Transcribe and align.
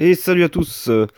Et 0.00 0.14
salut 0.14 0.44
à 0.44 0.48
tous 0.48 0.86
euh, 0.88 1.08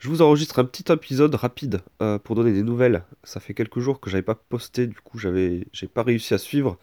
Je 0.00 0.08
vous 0.08 0.22
enregistre 0.22 0.58
un 0.58 0.64
petit 0.64 0.90
épisode 0.90 1.36
rapide 1.36 1.82
euh, 2.02 2.18
pour 2.18 2.34
donner 2.34 2.52
des 2.52 2.64
nouvelles. 2.64 3.04
Ça 3.22 3.38
fait 3.38 3.54
quelques 3.54 3.78
jours 3.78 4.00
que 4.00 4.10
j'avais 4.10 4.24
pas 4.24 4.34
posté, 4.34 4.88
du 4.88 4.96
coup 4.96 5.18
j'avais 5.18 5.68
j'ai 5.72 5.86
pas 5.86 6.02
réussi 6.02 6.34
à 6.34 6.38
suivre 6.38 6.78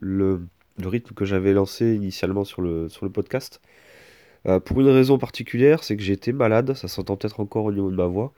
le, 0.00 0.40
rythme 0.82 1.14
que 1.14 1.26
j'avais 1.26 1.52
lancé 1.52 1.94
initialement 1.94 2.44
sur 2.44 2.62
le, 2.62 2.88
sur 2.88 3.04
le 3.04 3.12
podcast. 3.12 3.60
Euh, 4.46 4.60
pour 4.60 4.80
une 4.80 4.88
raison 4.88 5.18
particulière, 5.18 5.84
c'est 5.84 5.94
que 5.94 6.02
j'ai 6.02 6.14
été 6.14 6.32
malade, 6.32 6.72
ça 6.72 6.88
s'entend 6.88 7.16
peut-être 7.18 7.40
encore 7.40 7.66
au 7.66 7.72
niveau 7.72 7.90
de 7.90 7.96
ma 7.96 8.06
voix. 8.06 8.32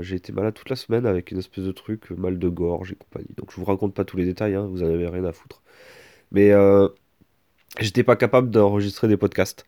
j'ai 0.00 0.16
été 0.16 0.32
malade 0.32 0.54
toute 0.54 0.70
la 0.70 0.76
semaine 0.76 1.06
avec 1.06 1.32
une 1.32 1.38
espèce 1.38 1.64
de 1.64 1.72
truc, 1.72 2.10
mal 2.10 2.38
de 2.38 2.48
gorge 2.48 2.92
et 2.92 2.96
compagnie. 2.96 3.34
Donc 3.36 3.50
je 3.50 3.56
vous 3.56 3.64
raconte 3.64 3.94
pas 3.94 4.04
tous 4.04 4.16
les 4.16 4.26
détails, 4.26 4.54
hein, 4.54 4.68
vous 4.70 4.84
en 4.84 4.86
avez 4.86 5.08
rien 5.08 5.24
à 5.24 5.32
foutre. 5.32 5.62
Mais 6.30 6.52
j'étais 7.80 8.04
pas 8.04 8.16
capable 8.16 8.50
d'enregistrer 8.50 9.08
des 9.08 9.16
podcasts 9.16 9.66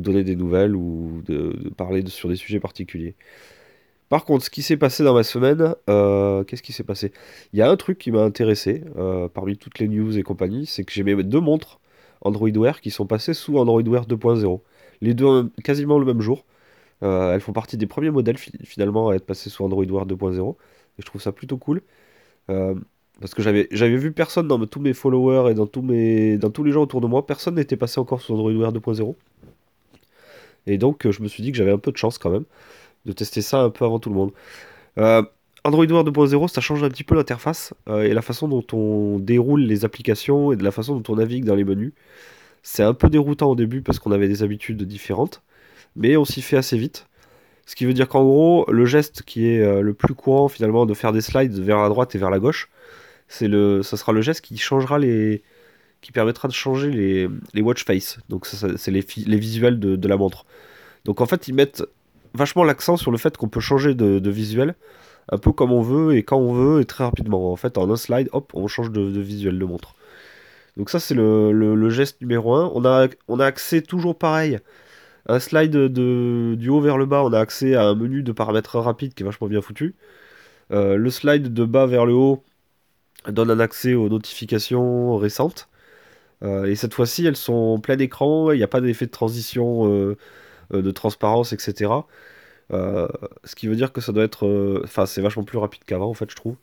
donner 0.00 0.24
des 0.24 0.36
nouvelles 0.36 0.74
ou 0.76 1.22
de, 1.26 1.70
parler 1.76 2.04
sur 2.06 2.28
des 2.28 2.36
sujets 2.36 2.60
particuliers. 2.60 3.14
Par 4.08 4.24
contre, 4.24 4.44
ce 4.44 4.50
qui 4.50 4.62
s'est 4.62 4.76
passé 4.76 5.02
dans 5.02 5.14
ma 5.14 5.22
semaine, 5.22 5.74
euh, 5.90 6.44
qu'est-ce 6.44 6.62
qui 6.62 6.72
s'est 6.72 6.84
passé? 6.84 7.12
Il 7.52 7.58
y 7.58 7.62
a 7.62 7.70
un 7.70 7.76
truc 7.76 7.98
qui 7.98 8.10
m'a 8.12 8.22
intéressé 8.22 8.84
euh, 8.96 9.28
parmi 9.28 9.56
toutes 9.56 9.78
les 9.78 9.88
news 9.88 10.16
et 10.18 10.22
compagnie, 10.22 10.66
c'est 10.66 10.84
que 10.84 10.92
j'ai 10.92 11.02
mes 11.02 11.20
deux 11.22 11.40
montres 11.40 11.80
Android 12.20 12.50
Wear 12.50 12.80
qui 12.80 12.90
sont 12.90 13.06
passées 13.06 13.34
sous 13.34 13.58
Android 13.58 13.82
Wear 13.82 14.06
2.0. 14.06 14.60
Les 15.00 15.14
deux 15.14 15.50
quasiment 15.64 15.98
le 15.98 16.06
même 16.06 16.20
jour. 16.20 16.44
Euh, 17.02 17.34
elles 17.34 17.40
font 17.40 17.52
partie 17.52 17.76
des 17.76 17.86
premiers 17.86 18.10
modèles 18.10 18.38
finalement 18.38 19.08
à 19.08 19.14
être 19.16 19.26
passés 19.26 19.50
sous 19.50 19.64
Android 19.64 19.84
Wear 19.84 20.06
2.0. 20.06 20.52
Et 20.52 21.02
je 21.02 21.06
trouve 21.06 21.20
ça 21.20 21.32
plutôt 21.32 21.56
cool. 21.56 21.82
parce 22.46 23.34
que 23.34 23.42
j'avais, 23.42 23.68
j'avais 23.70 23.96
vu 23.96 24.12
personne 24.12 24.48
dans 24.48 24.64
tous 24.66 24.80
mes 24.80 24.92
followers 24.92 25.50
et 25.50 25.54
dans 25.54 25.66
tous, 25.66 25.82
mes, 25.82 26.38
dans 26.38 26.50
tous 26.50 26.62
les 26.62 26.72
gens 26.72 26.82
autour 26.82 27.00
de 27.00 27.06
moi, 27.06 27.26
personne 27.26 27.56
n'était 27.56 27.76
passé 27.76 28.00
encore 28.00 28.20
sous 28.20 28.34
Android 28.34 28.52
Wear 28.52 28.72
2.0. 28.72 29.14
Et 30.66 30.78
donc, 30.78 31.06
euh, 31.06 31.12
je 31.12 31.22
me 31.22 31.28
suis 31.28 31.42
dit 31.42 31.52
que 31.52 31.58
j'avais 31.58 31.72
un 31.72 31.78
peu 31.78 31.92
de 31.92 31.96
chance 31.96 32.18
quand 32.18 32.30
même 32.30 32.44
de 33.04 33.12
tester 33.12 33.42
ça 33.42 33.60
un 33.60 33.70
peu 33.70 33.84
avant 33.84 33.98
tout 33.98 34.08
le 34.08 34.14
monde. 34.14 34.32
Euh, 34.98 35.22
Android 35.64 35.86
Wear 35.86 36.04
2.0, 36.04 36.48
ça 36.48 36.60
change 36.60 36.82
un 36.82 36.88
petit 36.88 37.04
peu 37.04 37.14
l'interface 37.14 37.74
euh, 37.88 38.02
et 38.02 38.14
la 38.14 38.22
façon 38.22 38.48
dont 38.48 38.64
on 38.72 39.18
déroule 39.18 39.62
les 39.62 39.84
applications 39.84 40.52
et 40.52 40.56
de 40.56 40.64
la 40.64 40.70
façon 40.70 40.98
dont 40.98 41.12
on 41.12 41.16
navigue 41.16 41.44
dans 41.44 41.54
les 41.54 41.64
menus. 41.64 41.92
C'est 42.62 42.82
un 42.82 42.94
peu 42.94 43.10
déroutant 43.10 43.50
au 43.50 43.54
début 43.54 43.82
parce 43.82 43.98
qu'on 43.98 44.12
avait 44.12 44.28
des 44.28 44.42
habitudes 44.42 44.82
différentes, 44.84 45.42
mais 45.96 46.16
on 46.16 46.24
s'y 46.24 46.40
fait 46.40 46.56
assez 46.56 46.78
vite. 46.78 47.06
Ce 47.66 47.76
qui 47.76 47.84
veut 47.84 47.92
dire 47.92 48.08
qu'en 48.08 48.24
gros, 48.24 48.66
le 48.70 48.86
geste 48.86 49.22
qui 49.22 49.46
est 49.46 49.82
le 49.82 49.94
plus 49.94 50.14
courant 50.14 50.48
finalement 50.48 50.86
de 50.86 50.94
faire 50.94 51.12
des 51.12 51.20
slides 51.20 51.58
vers 51.58 51.78
la 51.78 51.88
droite 51.88 52.14
et 52.14 52.18
vers 52.18 52.30
la 52.30 52.38
gauche, 52.38 52.70
c'est 53.28 53.48
le, 53.48 53.82
ça 53.82 53.98
sera 53.98 54.12
le 54.12 54.22
geste 54.22 54.42
qui 54.42 54.56
changera 54.56 54.98
les, 54.98 55.42
qui 56.04 56.12
permettra 56.12 56.48
de 56.48 56.52
changer 56.52 56.90
les, 56.90 57.30
les 57.54 57.62
watch 57.62 57.82
face. 57.86 58.18
Donc 58.28 58.46
c'est 58.46 58.90
les, 58.90 59.02
les, 59.26 59.38
visuels 59.38 59.80
de, 59.80 60.06
la 60.08 60.18
montre. 60.18 60.44
Donc 61.06 61.22
en 61.22 61.26
fait 61.26 61.48
ils 61.48 61.54
mettent 61.54 61.82
vachement 62.34 62.62
l'accent 62.62 62.98
sur 62.98 63.10
le 63.10 63.16
fait 63.16 63.38
qu'on 63.38 63.48
peut 63.48 63.60
changer 63.60 63.94
de, 63.94 64.30
visuel 64.30 64.74
un 65.32 65.38
peu 65.38 65.50
comme 65.52 65.72
on 65.72 65.80
veut 65.80 66.14
et 66.14 66.22
quand 66.22 66.36
on 66.36 66.52
veut 66.52 66.82
et 66.82 66.84
très 66.84 67.04
rapidement. 67.04 67.50
En 67.50 67.56
fait 67.56 67.78
en 67.78 67.90
un 67.90 67.96
slide, 67.96 68.28
hop, 68.32 68.52
on 68.52 68.66
change 68.68 68.90
de, 68.90 69.00
visuel 69.18 69.58
de 69.58 69.64
montre. 69.64 69.94
Donc 70.76 70.90
ça 70.90 71.00
c'est 71.00 71.14
le, 71.14 71.52
le, 71.52 71.88
geste 71.88 72.20
numéro 72.20 72.54
1. 72.54 72.70
On 72.74 72.84
a, 72.84 73.08
on 73.26 73.40
a 73.40 73.46
accès 73.46 73.80
toujours 73.80 74.18
pareil. 74.18 74.58
Un 75.26 75.38
slide 75.38 75.70
de, 75.70 76.54
du 76.58 76.68
haut 76.68 76.82
vers 76.82 76.98
le 76.98 77.06
bas, 77.06 77.24
on 77.24 77.32
a 77.32 77.40
accès 77.40 77.74
à 77.76 77.84
un 77.84 77.94
menu 77.94 78.22
de 78.22 78.32
paramètres 78.32 78.78
rapides 78.78 79.14
qui 79.14 79.22
est 79.22 79.26
vachement 79.26 79.46
bien 79.46 79.62
foutu. 79.62 79.94
Euh, 80.70 80.96
le 80.96 81.08
slide 81.08 81.54
de 81.54 81.64
bas 81.64 81.86
vers 81.86 82.04
le 82.04 82.12
haut 82.12 82.44
donne 83.26 83.50
un 83.50 83.60
accès 83.60 83.94
aux 83.94 84.10
notifications 84.10 85.16
récentes. 85.16 85.70
Euh, 86.44 86.66
et 86.66 86.74
cette 86.76 86.94
fois-ci, 86.94 87.26
elles 87.26 87.36
sont 87.36 87.80
plein 87.80 87.98
écran, 87.98 88.52
il 88.52 88.58
n'y 88.58 88.62
a 88.62 88.68
pas 88.68 88.80
d'effet 88.80 89.06
de 89.06 89.10
transition, 89.10 89.88
euh, 89.90 90.16
euh, 90.74 90.82
de 90.82 90.90
transparence, 90.90 91.52
etc. 91.52 91.90
ce 92.70 93.54
qui 93.56 93.66
veut 93.68 93.76
dire 93.76 93.92
que 93.92 94.00
ça 94.00 94.12
doit 94.12 94.24
être. 94.24 94.80
Enfin, 94.84 95.06
c'est 95.06 95.22
vachement 95.22 95.44
plus 95.44 95.58
rapide 95.58 95.82
qu'avant, 95.84 96.08
en 96.10 96.14
fait, 96.14 96.30
je 96.30 96.36
trouve. 96.36 96.56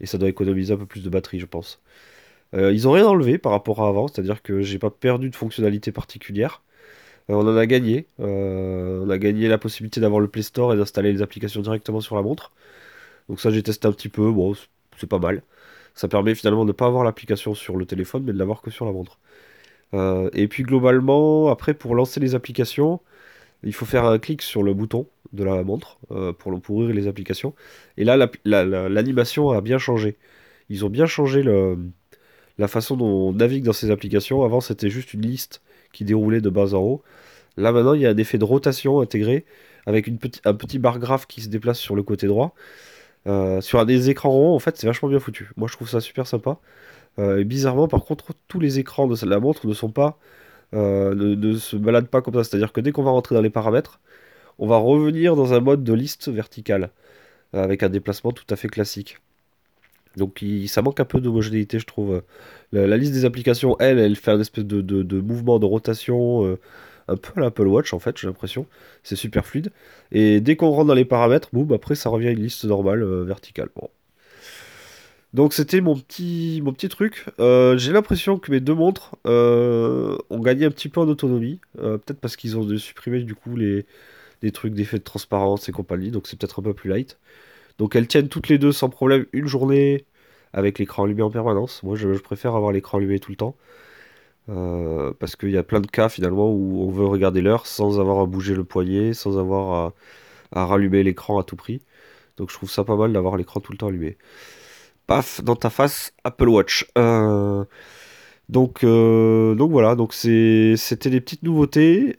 Et 0.00 0.06
ça 0.06 0.18
doit 0.18 0.28
économiser 0.28 0.74
un 0.74 0.78
peu 0.78 0.86
plus 0.86 1.02
de 1.02 1.10
batterie, 1.10 1.40
je 1.40 1.46
pense. 1.46 1.80
ils 2.54 2.88
ont 2.88 2.92
rien 2.92 3.06
enlevé 3.06 3.38
par 3.38 3.52
rapport 3.52 3.82
à 3.82 3.88
avant, 3.88 4.08
c'est-à-dire 4.08 4.42
que 4.42 4.62
j'ai 4.62 4.78
pas 4.78 4.90
perdu 4.90 5.30
de 5.30 5.36
fonctionnalité 5.36 5.92
particulière. 5.92 6.62
on 7.28 7.36
en 7.36 7.56
a 7.56 7.66
gagné. 7.66 8.06
on 8.18 9.08
a 9.10 9.18
gagné 9.18 9.48
la 9.48 9.58
possibilité 9.58 10.00
d'avoir 10.00 10.20
le 10.20 10.28
Play 10.28 10.42
Store 10.42 10.74
et 10.74 10.76
d'installer 10.76 11.12
les 11.12 11.22
applications 11.22 11.62
directement 11.62 12.00
sur 12.00 12.16
la 12.16 12.22
montre. 12.22 12.52
Donc 13.28 13.40
ça, 13.40 13.50
j'ai 13.50 13.62
testé 13.62 13.88
un 13.88 13.92
petit 13.92 14.08
peu. 14.08 14.30
Bon, 14.32 14.54
c'est 14.98 15.08
pas 15.08 15.18
mal. 15.18 15.42
Ça 15.94 16.08
permet 16.08 16.34
finalement 16.34 16.64
de 16.64 16.68
ne 16.68 16.72
pas 16.72 16.86
avoir 16.86 17.04
l'application 17.04 17.54
sur 17.54 17.76
le 17.76 17.86
téléphone, 17.86 18.24
mais 18.24 18.32
de 18.32 18.38
l'avoir 18.38 18.62
que 18.62 18.70
sur 18.70 18.86
la 18.86 18.92
montre. 18.92 19.18
Euh, 19.94 20.30
et 20.32 20.48
puis 20.48 20.62
globalement, 20.62 21.48
après, 21.48 21.74
pour 21.74 21.94
lancer 21.94 22.20
les 22.20 22.34
applications, 22.34 23.00
il 23.62 23.74
faut 23.74 23.86
faire 23.86 24.04
un 24.04 24.18
clic 24.18 24.42
sur 24.42 24.62
le 24.62 24.74
bouton 24.74 25.06
de 25.32 25.44
la 25.44 25.62
montre 25.62 25.98
euh, 26.10 26.32
pour, 26.32 26.52
ouvrir 26.70 26.94
les 26.94 27.06
applications. 27.06 27.54
Et 27.96 28.04
là, 28.04 28.16
l'animation 28.44 29.50
a 29.50 29.60
bien 29.60 29.78
changé. 29.78 30.16
Ils 30.68 30.84
ont 30.84 30.90
bien 30.90 31.06
changé 31.06 31.42
la 32.58 32.68
façon 32.68 32.96
dont 32.96 33.28
on 33.28 33.32
navigue 33.32 33.64
dans 33.64 33.72
ces 33.72 33.90
applications. 33.90 34.44
Avant, 34.44 34.60
c'était 34.60 34.90
juste 34.90 35.14
une 35.14 35.22
liste 35.22 35.62
qui 35.92 36.04
déroulait 36.04 36.40
de 36.40 36.50
bas 36.50 36.74
en 36.74 36.78
haut. 36.78 37.02
Là, 37.56 37.72
maintenant, 37.72 37.94
il 37.94 38.02
y 38.02 38.06
a 38.06 38.10
un 38.10 38.16
effet 38.16 38.38
de 38.38 38.44
rotation 38.44 39.00
intégré 39.00 39.44
avec 39.86 40.08
un 40.44 40.54
petit 40.54 40.78
bar 40.78 40.98
graphe 40.98 41.26
qui 41.26 41.40
se 41.42 41.48
déplace 41.48 41.78
sur 41.78 41.96
le 41.96 42.02
côté 42.02 42.26
droit. 42.26 42.54
Euh, 43.26 43.60
sur 43.60 43.84
des 43.86 44.10
écrans 44.10 44.30
ronds, 44.30 44.54
en 44.54 44.58
fait, 44.58 44.76
c'est 44.76 44.86
vachement 44.86 45.08
bien 45.08 45.20
foutu. 45.20 45.50
Moi, 45.56 45.68
je 45.68 45.74
trouve 45.74 45.88
ça 45.88 46.00
super 46.00 46.26
sympa. 46.26 46.58
Euh, 47.18 47.44
bizarrement, 47.44 47.88
par 47.88 48.04
contre, 48.04 48.32
tous 48.48 48.60
les 48.60 48.78
écrans 48.78 49.06
de 49.06 49.26
la 49.26 49.40
montre 49.40 49.66
ne 49.66 49.74
sont 49.74 49.90
pas, 49.90 50.18
euh, 50.74 51.14
ne, 51.14 51.54
se 51.54 51.76
baladent 51.76 52.08
pas 52.08 52.22
comme 52.22 52.34
ça. 52.34 52.44
C'est-à-dire 52.44 52.72
que 52.72 52.80
dès 52.80 52.92
qu'on 52.92 53.02
va 53.04 53.10
rentrer 53.12 53.34
dans 53.34 53.42
les 53.42 53.50
paramètres, 53.50 54.00
on 54.58 54.66
va 54.66 54.76
revenir 54.78 55.36
dans 55.36 55.54
un 55.54 55.60
mode 55.60 55.84
de 55.84 55.94
liste 55.94 56.28
verticale, 56.28 56.90
avec 57.52 57.82
un 57.82 57.88
déplacement 57.90 58.32
tout 58.32 58.46
à 58.50 58.56
fait 58.56 58.68
classique. 58.68 59.18
Donc 60.16 60.44
ça 60.68 60.82
manque 60.82 61.00
un 61.00 61.04
peu 61.04 61.20
d'homogénéité, 61.20 61.78
je 61.78 61.86
trouve. 61.86 62.22
La, 62.72 62.96
liste 62.96 63.12
des 63.12 63.24
applications, 63.24 63.76
elle, 63.80 63.98
elle 63.98 64.16
fait 64.16 64.30
un 64.30 64.40
espèce 64.40 64.64
de 64.64 65.20
mouvement 65.20 65.58
de 65.58 65.66
rotation 65.66 66.58
un 67.08 67.16
peu 67.16 67.32
à 67.36 67.40
l'Apple 67.40 67.66
Watch 67.66 67.92
en 67.92 67.98
fait, 67.98 68.18
j'ai 68.18 68.26
l'impression. 68.26 68.66
C'est 69.02 69.16
super 69.16 69.46
fluide. 69.46 69.70
Et 70.12 70.40
dès 70.40 70.56
qu'on 70.56 70.70
rentre 70.70 70.86
dans 70.86 70.94
les 70.94 71.04
paramètres, 71.04 71.48
boum, 71.52 71.72
après 71.72 71.94
ça 71.94 72.08
revient 72.10 72.28
à 72.28 72.30
une 72.32 72.42
liste 72.42 72.64
normale 72.64 73.02
euh, 73.02 73.24
verticale. 73.24 73.68
Donc 75.32 75.54
c'était 75.54 75.80
mon 75.80 75.96
petit, 75.96 76.60
mon 76.62 76.72
petit 76.72 76.88
truc. 76.88 77.24
Euh, 77.40 77.78
j'ai 77.78 77.92
l'impression 77.92 78.38
que 78.38 78.50
mes 78.50 78.60
deux 78.60 78.74
montres 78.74 79.16
euh, 79.26 80.18
ont 80.28 80.40
gagné 80.40 80.66
un 80.66 80.70
petit 80.70 80.88
peu 80.88 81.00
en 81.00 81.08
autonomie. 81.08 81.60
peut-être 81.78 82.20
parce 82.20 82.36
qu'ils 82.36 82.58
ont 82.58 82.76
supprimé 82.78 83.22
du 83.22 83.34
coup 83.34 83.56
les, 83.56 83.86
trucs 84.52 84.74
d'effet 84.74 84.98
de 84.98 85.04
transparence 85.04 85.68
et 85.68 85.72
compagnie. 85.72 86.10
Donc 86.10 86.26
c'est 86.26 86.38
peut-être 86.38 86.60
un 86.60 86.62
peu 86.62 86.74
plus 86.74 86.90
light. 86.90 87.18
Donc 87.78 87.96
elles 87.96 88.06
tiennent 88.08 88.28
toutes 88.28 88.48
les 88.48 88.58
deux 88.58 88.72
sans 88.72 88.90
problème 88.90 89.26
une 89.32 89.46
journée 89.46 90.04
avec 90.52 90.78
l'écran 90.78 91.04
allumé 91.04 91.22
en 91.22 91.30
permanence. 91.30 91.82
Moi 91.82 91.96
je 91.96 92.08
préfère 92.18 92.54
avoir 92.54 92.72
l'écran 92.72 92.98
allumé 92.98 93.18
tout 93.18 93.30
le 93.30 93.36
temps. 93.36 93.56
Euh, 94.48 95.12
parce 95.20 95.36
qu'il 95.36 95.50
y 95.50 95.56
a 95.56 95.62
plein 95.62 95.80
de 95.80 95.86
cas 95.86 96.08
finalement 96.08 96.50
où 96.50 96.82
on 96.82 96.90
veut 96.90 97.06
regarder 97.06 97.42
l'heure 97.42 97.66
sans 97.66 98.00
avoir 98.00 98.18
à 98.20 98.26
bouger 98.26 98.54
le 98.54 98.64
poignet, 98.64 99.14
sans 99.14 99.38
avoir 99.38 99.92
à, 100.52 100.64
rallumer 100.66 101.02
l'écran 101.02 101.38
à 101.38 101.44
tout 101.44 101.56
prix. 101.56 101.80
Donc 102.36 102.50
je 102.50 102.56
trouve 102.56 102.70
ça 102.70 102.84
pas 102.84 102.96
mal 102.96 103.12
d'avoir 103.12 103.36
l'écran 103.36 103.60
tout 103.60 103.72
le 103.72 103.78
temps 103.78 103.88
allumé. 103.88 104.16
Paf, 105.06 105.42
dans 105.42 105.56
ta 105.56 105.70
face, 105.70 106.12
Apple 106.24 106.48
Watch. 106.48 106.86
Euh, 106.98 107.64
donc, 108.48 108.84
euh, 108.84 109.54
donc 109.54 109.70
voilà, 109.70 109.94
donc 109.96 110.14
c'était 110.14 111.10
des 111.10 111.20
petites 111.20 111.42
nouveautés, 111.42 112.16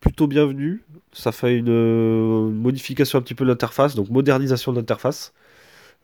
plutôt 0.00 0.26
bienvenues. 0.26 0.84
Ça 1.12 1.32
fait 1.32 1.56
une, 1.56 2.50
modification 2.50 3.18
un 3.18 3.22
petit 3.22 3.34
peu 3.34 3.44
de 3.44 3.50
l'interface, 3.50 3.94
donc 3.94 4.10
modernisation 4.10 4.72
de 4.72 4.78
l'interface. 4.78 5.32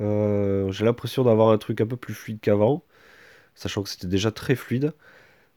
J'ai 0.01 0.85
l'impression 0.85 1.25
d'avoir 1.25 1.51
un 1.51 1.59
truc 1.59 1.81
un 1.81 1.87
peu 1.87 1.97
plus 1.97 2.15
fluide 2.15 2.39
qu'avant 2.41 2.85
sachant 3.61 3.83
que 3.83 3.89
c'était 3.89 4.07
déjà 4.07 4.31
très 4.31 4.57
fluide. 4.57 4.93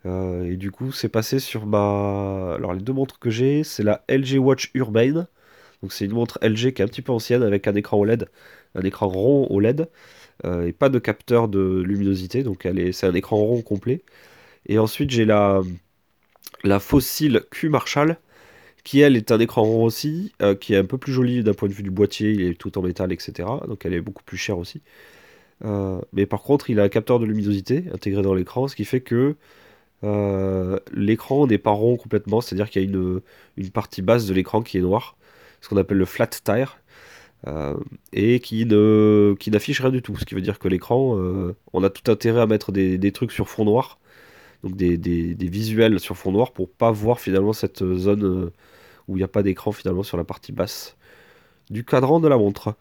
Euh, 0.06 0.44
et 0.52 0.58
du 0.58 0.72
coup, 0.72 0.92
c'est 0.92 1.10
passé 1.10 1.40
sur 1.40 1.66
ma. 1.66 2.56
Alors, 2.56 2.74
les 2.74 2.82
deux 2.82 2.94
montres 2.94 3.20
que 3.20 3.30
j'ai, 3.30 3.64
c'est 3.64 3.84
la 3.84 4.04
LG 4.10 4.38
Watch 4.40 4.72
Urbane. 4.74 5.28
Donc, 5.82 5.94
c'est 5.94 6.06
une 6.06 6.14
montre 6.14 6.40
LG 6.42 6.74
qui 6.74 6.82
est 6.82 6.86
un 6.86 6.88
petit 6.88 7.02
peu 7.02 7.12
ancienne 7.12 7.44
avec 7.44 7.68
un 7.68 7.76
écran 7.76 7.98
OLED, 8.00 8.30
un 8.76 8.82
écran 8.84 9.08
rond 9.10 9.48
OLED, 9.50 9.90
euh, 10.46 10.68
et 10.68 10.74
pas 10.74 10.90
de 10.90 11.00
capteur 11.00 11.48
de 11.50 11.82
luminosité. 11.86 12.44
Donc, 12.44 12.66
elle 12.66 12.80
est... 12.80 12.92
c'est 12.94 13.08
un 13.08 13.14
écran 13.16 13.38
rond 13.38 13.62
complet. 13.62 14.04
Et 14.68 14.80
ensuite, 14.80 15.12
j'ai 15.12 15.26
la, 15.26 15.62
la 16.64 16.80
Fossil 16.80 17.42
Q 17.52 17.70
Marshall, 17.70 18.18
qui 18.84 19.02
elle 19.02 19.18
est 19.18 19.32
un 19.32 19.40
écran 19.40 19.64
rond 19.64 19.86
aussi, 19.86 20.34
euh, 20.42 20.56
qui 20.56 20.74
est 20.74 20.78
un 20.78 20.86
peu 20.86 20.98
plus 20.98 21.14
joli 21.14 21.44
d'un 21.44 21.54
point 21.54 21.70
de 21.70 21.74
vue 21.74 21.84
du 21.84 21.92
boîtier, 21.92 22.32
il 22.32 22.42
est 22.44 22.56
tout 22.60 22.78
en 22.78 22.82
métal, 22.82 23.12
etc. 23.14 23.50
Donc, 23.68 23.86
elle 23.86 23.94
est 23.94 24.02
beaucoup 24.02 24.24
plus 24.24 24.38
chère 24.38 24.58
aussi. 24.58 24.82
Euh, 25.66 26.02
mais 26.14 26.26
par 26.26 26.42
contre, 26.42 26.70
il 26.70 26.80
a 26.80 26.84
un 26.84 26.90
capteur 26.90 27.20
de 27.20 27.26
luminosité 27.26 27.86
intégré 27.94 28.22
dans 28.22 28.34
l'écran, 28.34 28.68
ce 28.68 28.76
qui 28.76 28.86
fait 28.86 29.02
que 29.02 29.36
euh, 30.04 30.80
l'écran 30.94 31.48
n'est 31.48 31.58
pas 31.58 31.72
rond 31.72 31.98
complètement, 31.98 32.42
c'est-à-dire 32.42 32.70
qu'il 32.70 32.82
y 32.84 32.86
a 32.86 32.90
une, 32.90 33.22
une, 33.58 33.70
partie 33.72 34.02
basse 34.02 34.26
de 34.26 34.34
l'écran 34.34 34.62
qui 34.62 34.78
est 34.78 34.82
noire, 34.82 35.16
ce 35.62 35.70
qu'on 35.70 35.78
appelle 35.78 35.98
le 35.98 36.06
flat 36.06 36.28
tire, 36.28 36.80
euh, 37.48 37.76
et 38.14 38.40
qui, 38.42 38.66
ne, 38.66 39.36
qui 39.40 39.52
n'affiche 39.52 39.82
rien 39.82 39.92
du 39.92 40.02
tout. 40.02 40.18
Ce 40.18 40.26
qui 40.26 40.36
veut 40.36 40.42
dire 40.42 40.60
que 40.60 40.68
l'écran, 40.68 41.18
on 41.74 41.84
a 41.84 41.90
tout 41.90 42.12
intérêt 42.12 42.42
à 42.42 42.48
mettre 42.48 42.72
des, 42.72 42.98
des, 42.98 43.12
trucs 43.14 43.32
sur 43.32 43.50
fond 43.50 43.66
noir. 43.66 44.00
donc 44.64 44.76
des, 44.78 44.98
des- 44.98 45.36
des 45.36 45.48
visuels 45.50 46.00
sur 46.00 46.18
fond 46.18 46.32
noir 46.32 46.54
pour 46.54 46.70
pas 46.72 46.92
voir 46.92 47.20
finalement 47.22 47.54
cette 47.54 47.84
zone 47.98 48.52
où 49.08 49.16
il 49.18 49.20
n'y 49.20 49.24
a 49.24 49.28
pas 49.30 49.44
d'écran 49.44 49.72
finalement 49.72 50.04
sur 50.04 50.18
la 50.18 50.24
partie 50.26 50.52
basse 50.54 50.98
du 51.70 51.86
cadran 51.86 52.20
de 52.20 52.28
la 52.28 52.38
montre. 52.38 52.76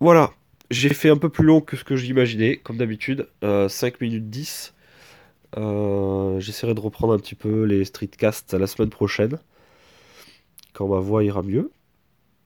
Voilà, 0.00 0.32
j'ai 0.70 0.88
fait 0.90 1.10
un 1.10 1.16
peu 1.16 1.28
plus 1.28 1.44
long 1.44 1.60
que 1.60 1.76
ce 1.76 1.84
que 1.84 1.96
j'imaginais, 1.96 2.56
comme 2.56 2.76
d'habitude, 2.76 3.28
euh, 3.44 3.68
5 3.68 4.00
minutes 4.00 4.30
10. 4.30 4.74
Euh, 5.56 6.38
j'essaierai 6.38 6.74
de 6.74 6.80
reprendre 6.80 7.12
un 7.12 7.18
petit 7.18 7.34
peu 7.34 7.64
les 7.64 7.84
streetcasts 7.84 8.54
la 8.54 8.66
semaine 8.66 8.90
prochaine, 8.90 9.38
quand 10.72 10.88
ma 10.88 11.00
voix 11.00 11.24
ira 11.24 11.42
mieux. 11.42 11.70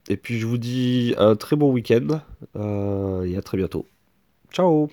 Et 0.08 0.16
puis 0.16 0.38
je 0.38 0.46
vous 0.46 0.58
dis 0.58 1.14
un 1.18 1.36
très 1.36 1.56
bon 1.56 1.72
week-end 1.72 2.20
euh, 2.56 3.24
et 3.24 3.36
à 3.36 3.42
très 3.42 3.56
bientôt. 3.56 3.86
Ciao 4.52 4.88